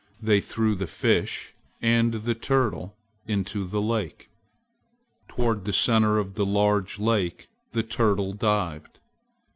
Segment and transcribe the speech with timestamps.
[0.19, 4.31] They threw the Fish and the Turtle into the lake.
[5.27, 8.97] Toward the center of the large lake the Turtle dived.